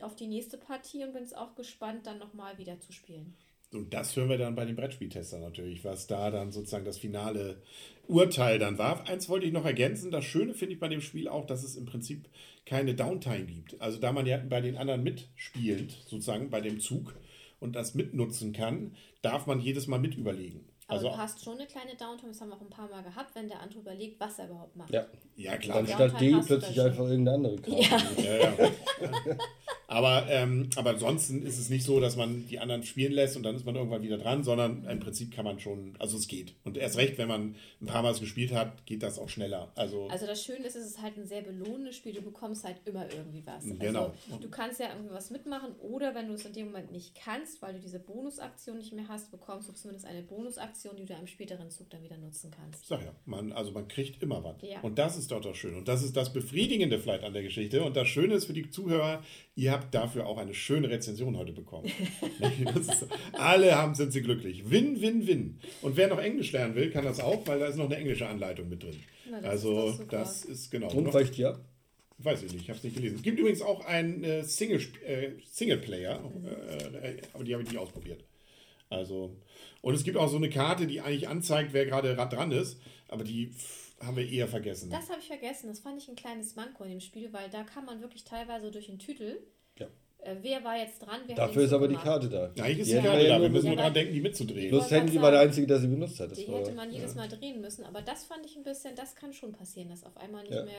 auf 0.00 0.16
die 0.16 0.26
nächste 0.26 0.58
Partie 0.58 1.04
und 1.04 1.12
bin 1.12 1.22
es 1.22 1.32
auch 1.32 1.54
gespannt, 1.54 2.06
dann 2.06 2.18
nochmal 2.18 2.58
wieder 2.58 2.80
zu 2.80 2.92
spielen. 2.92 3.36
Und 3.76 3.94
das 3.94 4.16
hören 4.16 4.28
wir 4.28 4.38
dann 4.38 4.54
bei 4.54 4.64
den 4.64 4.76
Brettspieltestern 4.76 5.40
natürlich, 5.40 5.84
was 5.84 6.06
da 6.06 6.30
dann 6.30 6.52
sozusagen 6.52 6.84
das 6.84 6.98
finale 6.98 7.62
Urteil 8.08 8.58
dann 8.58 8.78
war. 8.78 9.06
Eins 9.08 9.28
wollte 9.28 9.46
ich 9.46 9.52
noch 9.52 9.64
ergänzen. 9.64 10.10
Das 10.10 10.24
Schöne 10.24 10.54
finde 10.54 10.74
ich 10.74 10.80
bei 10.80 10.88
dem 10.88 11.00
Spiel 11.00 11.28
auch, 11.28 11.46
dass 11.46 11.62
es 11.62 11.76
im 11.76 11.86
Prinzip 11.86 12.28
keine 12.64 12.94
Downtime 12.94 13.44
gibt. 13.44 13.80
Also 13.80 13.98
da 13.98 14.12
man 14.12 14.26
ja 14.26 14.38
bei 14.38 14.60
den 14.60 14.76
anderen 14.76 15.02
mitspielt, 15.02 15.92
sozusagen 16.06 16.50
bei 16.50 16.60
dem 16.60 16.80
Zug 16.80 17.14
und 17.60 17.76
das 17.76 17.94
mitnutzen 17.94 18.52
kann, 18.52 18.96
darf 19.22 19.46
man 19.46 19.60
jedes 19.60 19.86
Mal 19.86 19.98
mit 19.98 20.14
überlegen. 20.14 20.64
Aber 20.88 20.98
Also 20.98 21.08
du 21.08 21.16
hast 21.16 21.42
schon 21.44 21.58
eine 21.58 21.66
kleine 21.66 21.96
Downtime, 21.96 22.30
das 22.30 22.40
haben 22.40 22.50
wir 22.50 22.56
auch 22.56 22.60
ein 22.60 22.70
paar 22.70 22.88
Mal 22.88 23.02
gehabt, 23.02 23.34
wenn 23.34 23.48
der 23.48 23.60
andere 23.60 23.80
überlegt, 23.80 24.20
was 24.20 24.38
er 24.38 24.46
überhaupt 24.46 24.76
macht. 24.76 24.90
Ja. 24.92 25.04
ja 25.34 25.56
klar. 25.56 25.78
Dann 25.78 25.86
Ja. 25.86 25.94
statt 25.96 26.20
D 26.20 26.34
plötzlich 26.46 26.80
einfach 26.80 27.08
irgendeine 27.08 27.36
andere 27.36 27.56
Karte. 27.56 28.22
Ja. 28.22 28.24
Ja, 28.24 28.36
ja. 28.36 28.70
Aber, 29.88 30.26
ähm, 30.28 30.68
aber 30.76 30.90
ansonsten 30.90 31.42
ist 31.46 31.58
es 31.58 31.70
nicht 31.70 31.84
so, 31.84 32.00
dass 32.00 32.16
man 32.16 32.46
die 32.48 32.58
anderen 32.58 32.82
spielen 32.82 33.12
lässt 33.12 33.36
und 33.36 33.44
dann 33.44 33.54
ist 33.54 33.64
man 33.64 33.76
irgendwann 33.76 34.02
wieder 34.02 34.18
dran, 34.18 34.42
sondern 34.42 34.84
im 34.84 34.98
Prinzip 34.98 35.32
kann 35.32 35.44
man 35.44 35.60
schon, 35.60 35.94
also 35.98 36.16
es 36.16 36.26
geht. 36.26 36.54
Und 36.64 36.76
erst 36.76 36.96
recht, 36.96 37.18
wenn 37.18 37.28
man 37.28 37.54
ein 37.80 37.86
paar 37.86 38.02
Mal 38.02 38.10
es 38.10 38.20
gespielt 38.20 38.52
hat, 38.52 38.84
geht 38.86 39.02
das 39.02 39.18
auch 39.18 39.28
schneller. 39.28 39.70
Also, 39.76 40.08
Also 40.08 40.26
das 40.26 40.42
Schöne 40.42 40.66
ist, 40.66 40.74
es 40.74 40.86
ist 40.86 41.02
halt 41.02 41.16
ein 41.16 41.26
sehr 41.26 41.42
belohnendes 41.42 41.96
Spiel. 41.96 42.12
Du 42.14 42.22
bekommst 42.22 42.64
halt 42.64 42.80
immer 42.84 43.08
irgendwie 43.12 43.42
was. 43.46 43.64
Genau. 43.64 44.12
Also 44.26 44.40
du 44.40 44.48
kannst 44.48 44.80
ja 44.80 44.88
irgendwie 44.88 45.14
was 45.14 45.30
mitmachen 45.30 45.72
oder 45.80 46.14
wenn 46.14 46.26
du 46.28 46.34
es 46.34 46.44
in 46.44 46.52
dem 46.52 46.66
Moment 46.66 46.90
nicht 46.90 47.14
kannst, 47.14 47.62
weil 47.62 47.74
du 47.74 47.80
diese 47.80 48.00
Bonusaktion 48.00 48.78
nicht 48.78 48.92
mehr 48.92 49.06
hast, 49.08 49.30
bekommst 49.30 49.68
du 49.68 49.72
zumindest 49.72 50.06
eine 50.06 50.22
Bonusaktion, 50.22 50.96
die 50.96 51.04
du 51.04 51.14
am 51.14 51.26
späteren 51.26 51.70
Zug 51.70 51.90
dann 51.90 52.02
wieder 52.02 52.16
nutzen 52.16 52.50
kannst. 52.50 52.86
sag 52.86 53.02
ja, 53.02 53.12
man, 53.24 53.52
also 53.52 53.70
man 53.70 53.86
kriegt 53.86 54.22
immer 54.22 54.42
was. 54.42 54.56
Ja. 54.62 54.80
Und 54.80 54.98
das 54.98 55.16
ist 55.16 55.30
doch 55.30 55.40
das 55.40 55.56
Schöne. 55.56 55.76
Und 55.78 55.86
das 55.86 56.02
ist 56.02 56.16
das 56.16 56.32
Befriedigende 56.32 56.98
vielleicht 56.98 57.22
an 57.22 57.32
der 57.32 57.42
Geschichte. 57.42 57.84
Und 57.84 57.96
das 57.96 58.08
Schöne 58.08 58.34
ist 58.34 58.46
für 58.46 58.52
die 58.52 58.68
Zuhörer, 58.68 59.22
ihr 59.54 59.75
habt 59.76 59.94
dafür 59.94 60.26
auch 60.26 60.38
eine 60.38 60.54
schöne 60.54 60.90
Rezension 60.90 61.36
heute 61.36 61.52
bekommen. 61.52 61.90
ist, 62.80 63.06
alle 63.32 63.74
haben, 63.76 63.94
sind 63.94 64.12
sie 64.12 64.22
glücklich. 64.22 64.70
Win, 64.70 65.00
win, 65.00 65.26
win. 65.26 65.60
Und 65.82 65.96
wer 65.96 66.08
noch 66.08 66.18
Englisch 66.18 66.52
lernen 66.52 66.74
will, 66.74 66.90
kann 66.90 67.04
das 67.04 67.20
auch, 67.20 67.46
weil 67.46 67.58
da 67.58 67.66
ist 67.66 67.76
noch 67.76 67.86
eine 67.86 67.96
englische 67.96 68.26
Anleitung 68.28 68.68
mit 68.68 68.82
drin. 68.82 68.98
Na, 69.30 69.40
das 69.40 69.50
also 69.50 69.88
ist 69.90 70.12
das 70.12 70.44
ist 70.44 70.70
genau. 70.70 70.90
Und 70.92 71.12
die 71.36 71.44
ab? 71.44 71.60
Weiß 72.18 72.42
ich 72.42 72.52
nicht, 72.52 72.62
ich 72.62 72.68
habe 72.70 72.78
es 72.78 72.84
nicht 72.84 72.96
gelesen. 72.96 73.16
Es 73.16 73.22
gibt 73.22 73.38
übrigens 73.38 73.60
auch 73.60 73.84
einen 73.84 74.24
äh, 74.24 74.42
Single, 74.42 74.80
äh, 75.06 75.32
Singleplayer, 75.44 76.18
äh, 77.02 77.16
aber 77.34 77.44
die 77.44 77.52
habe 77.52 77.62
ich 77.62 77.68
nicht 77.70 77.78
ausprobiert. 77.78 78.24
Also, 78.88 79.36
und 79.82 79.94
es 79.94 80.02
gibt 80.04 80.16
auch 80.16 80.28
so 80.28 80.36
eine 80.36 80.48
Karte, 80.48 80.86
die 80.86 81.00
eigentlich 81.02 81.28
anzeigt, 81.28 81.72
wer 81.74 81.84
gerade 81.84 82.16
ra- 82.16 82.24
dran 82.26 82.52
ist, 82.52 82.80
aber 83.08 83.22
die 83.24 83.48
pff, 83.48 83.94
haben 84.00 84.16
wir 84.16 84.26
eher 84.28 84.48
vergessen. 84.48 84.88
Das 84.90 85.10
habe 85.10 85.20
ich 85.20 85.26
vergessen. 85.26 85.68
Das 85.68 85.80
fand 85.80 86.00
ich 86.00 86.08
ein 86.08 86.16
kleines 86.16 86.54
Manko 86.56 86.84
in 86.84 86.90
dem 86.90 87.00
Spiel, 87.00 87.32
weil 87.32 87.50
da 87.50 87.64
kann 87.64 87.84
man 87.84 88.00
wirklich 88.00 88.24
teilweise 88.24 88.70
durch 88.70 88.86
den 88.86 88.98
Titel, 88.98 89.24
Ja. 89.24 89.34
äh, 89.36 89.55
wer 90.42 90.62
war 90.64 90.76
jetzt 90.76 90.98
dran, 91.00 91.20
Dafür 91.34 91.62
ist 91.64 91.72
aber 91.72 91.88
die 91.88 91.94
Zug 91.94 92.04
Karte 92.04 92.28
da. 92.28 92.44
Eigentlich 92.62 92.78
ist 92.80 92.90
die 92.92 92.94
Karte 92.96 93.22
ja 93.22 93.28
da, 93.28 93.34
wir 93.34 93.38
nur- 93.38 93.48
müssen 93.50 93.66
nur 93.68 93.76
Ja, 93.76 93.82
dran 93.82 93.94
denken, 93.94 94.12
die 94.14 94.20
mitzudrehen. 94.20 94.68
Plus 94.70 94.82
wollte 94.82 94.94
Handy 94.96 95.20
war 95.22 95.30
der 95.30 95.40
einzige, 95.40 95.66
der 95.66 95.78
sie 95.78 95.86
benutzt 95.88 96.20
hat. 96.20 96.30
Das 96.30 96.38
Die 96.38 96.48
war, 96.48 96.58
hätte 96.60 96.72
man 96.72 96.90
jedes 96.92 97.14
ja. 97.14 97.20
Mal 97.20 97.28
drehen 97.28 97.60
müssen, 97.60 97.84
aber 97.84 98.02
das 98.02 98.24
fand 98.24 98.44
ich 98.46 98.56
ein 98.56 98.62
bisschen, 98.64 98.94
das 98.96 99.14
kann 99.14 99.32
schon 99.32 99.52
passieren, 99.52 99.88
dass 99.88 100.04
auf 100.04 100.16
einmal 100.16 100.42
nicht 100.42 100.52
Ja. 100.54 100.64
mehr 100.64 100.74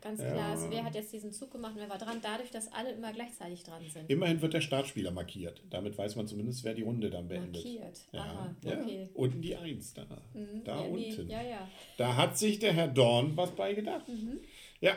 ganz 0.00 0.20
Ja. 0.20 0.30
klar 0.32 0.54
ist, 0.54 0.70
wer 0.70 0.84
hat 0.84 0.94
jetzt 0.94 1.12
diesen 1.12 1.32
Zug 1.32 1.50
gemacht 1.50 1.72
und 1.74 1.80
wer 1.80 1.88
war 1.90 1.98
dran, 1.98 2.18
dadurch, 2.22 2.50
dass 2.50 2.72
alle 2.72 2.92
immer 2.92 3.12
gleichzeitig 3.12 3.62
dran 3.64 3.82
sind. 3.92 4.08
Immerhin 4.10 4.40
wird 4.42 4.54
der 4.54 4.60
Startspieler 4.60 5.10
markiert. 5.10 5.62
Damit 5.70 5.96
weiß 5.98 6.16
man 6.16 6.26
zumindest, 6.26 6.64
wer 6.64 6.74
die 6.74 6.82
Runde 6.82 7.10
dann 7.10 7.28
beendet. 7.28 7.64
Markiert. 7.64 7.98
Ja. 8.12 8.20
Aha, 8.20 8.54
ja. 8.64 8.72
okay. 8.80 9.08
Unten 9.14 9.42
die 9.42 9.56
Eins 9.56 9.94
da. 9.94 10.02
Mhm. 10.34 10.62
Da 10.64 10.76
ja, 10.82 10.88
nee, 10.88 11.08
unten. 11.10 11.28
ja, 11.30 11.42
ja. 11.42 11.68
Da 11.96 12.16
hat 12.16 12.38
sich 12.38 12.58
der 12.58 12.72
Herr 12.72 12.88
Dorn 12.88 13.36
was 13.36 13.50
bei 13.52 13.74
gedacht. 13.74 14.08
Mhm. 14.08 14.38
Ja, 14.80 14.92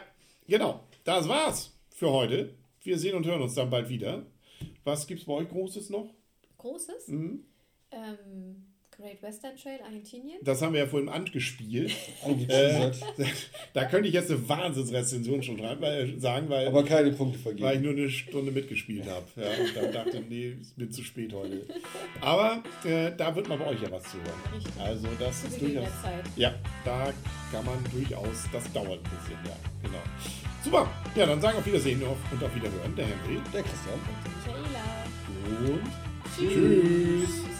genau. 0.47 0.81
Das 1.03 1.27
war's 1.27 1.71
für 1.89 2.09
heute. 2.12 2.50
Wir 2.86 3.00
sehen 3.00 3.15
und 3.15 3.25
hören 3.25 3.42
uns 3.42 3.56
dann 3.56 3.72
bald 3.72 3.89
wieder. 3.89 4.25
Was 4.84 5.08
gibt's 5.08 5.25
bei 5.25 5.34
euch 5.34 5.50
Großes 5.50 5.89
noch? 5.89 6.13
Großes? 6.60 7.08
Mhm. 7.08 7.44
Ähm, 7.92 8.68
Great 8.92 9.22
Western 9.24 9.58
Trail, 9.58 9.80
Argentinien. 9.84 10.38
Das 10.44 10.62
haben 10.62 10.74
wir 10.74 10.82
ja 10.82 10.88
vorhin 10.88 11.10
angespielt. 11.10 11.92
Angeteasert. 12.24 12.98
Da 13.74 13.86
könnte 13.86 14.08
ich 14.08 14.13
jetzt 14.13 14.30
eine 14.30 14.48
Wahnsinnsrezension 14.48 15.44
schon 15.44 15.60
rein, 15.60 15.82
weil, 15.82 16.18
sagen, 16.20 16.48
weil, 16.50 16.68
aber 16.68 16.86
keine 16.86 17.12
Punkte 17.12 17.44
weil 17.44 17.56
ich 17.56 17.60
vergeben. 17.60 17.84
nur 17.84 17.92
eine 17.94 18.10
Stunde 18.10 18.51
mitgespielt 18.51 19.06
habe. 19.10 19.25
Ja, 19.36 19.48
und 19.50 19.75
dann 19.75 19.92
dachte 19.92 20.24
nee, 20.30 20.56
ist 20.62 20.77
mir 20.77 20.89
zu 20.89 21.04
spät 21.04 21.34
heute. 21.34 21.65
Aber 22.22 22.63
äh, 22.86 23.12
da 23.18 23.36
wird 23.36 23.50
man 23.50 23.60
bei 23.60 23.68
euch 23.68 23.82
ja 23.82 23.92
was 23.92 24.04
zu 24.04 24.18
hören. 24.18 24.56
Richtig. 24.56 24.74
Also 24.80 25.08
das 25.20 25.42
Zu 25.42 25.48
ist 25.48 25.62
durchaus. 25.62 25.89
Ja, 26.38 26.54
da 26.86 27.12
kann 27.55 27.65
man 27.65 27.83
durchaus, 27.91 28.47
das 28.51 28.71
dauert 28.74 29.00
ein 29.00 29.12
bisschen, 29.17 29.39
ja, 29.45 29.55
genau. 29.81 30.03
Super, 30.63 30.88
ja, 31.15 31.25
dann 31.25 31.39
sagen 31.39 31.55
wir 31.55 31.59
auf 31.59 31.65
Wiedersehen 31.65 32.03
auf, 32.03 32.17
und 32.31 32.43
auf 32.43 32.53
Wiederhören, 32.55 32.95
der 32.95 33.05
Henry. 33.05 33.39
Der 33.53 33.63
Christian. 33.63 33.95
Und 33.95 34.63
Michaela. 34.65 35.74
Und 35.74 35.83
tschüss. 36.35 37.54